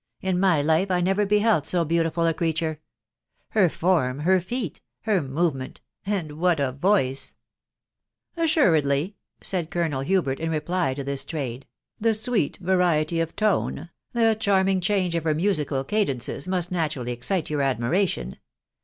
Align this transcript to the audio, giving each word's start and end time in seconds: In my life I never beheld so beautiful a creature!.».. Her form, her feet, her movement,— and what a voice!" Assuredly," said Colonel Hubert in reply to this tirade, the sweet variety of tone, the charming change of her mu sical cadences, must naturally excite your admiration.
In 0.19 0.39
my 0.39 0.63
life 0.63 0.89
I 0.89 0.99
never 0.99 1.27
beheld 1.27 1.67
so 1.67 1.85
beautiful 1.85 2.25
a 2.25 2.33
creature!.».. 2.33 2.81
Her 3.49 3.69
form, 3.69 4.21
her 4.21 4.41
feet, 4.41 4.81
her 5.01 5.21
movement,— 5.21 5.79
and 6.17 6.39
what 6.39 6.59
a 6.59 6.71
voice!" 6.71 7.35
Assuredly," 8.35 9.15
said 9.41 9.69
Colonel 9.69 10.01
Hubert 10.01 10.39
in 10.39 10.49
reply 10.49 10.95
to 10.95 11.03
this 11.03 11.23
tirade, 11.23 11.67
the 11.99 12.15
sweet 12.15 12.57
variety 12.57 13.19
of 13.19 13.35
tone, 13.35 13.91
the 14.11 14.33
charming 14.39 14.81
change 14.81 15.13
of 15.13 15.23
her 15.23 15.35
mu 15.35 15.51
sical 15.51 15.87
cadences, 15.87 16.47
must 16.47 16.71
naturally 16.71 17.11
excite 17.11 17.51
your 17.51 17.61
admiration. 17.61 18.39